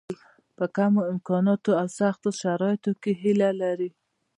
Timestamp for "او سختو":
1.81-2.29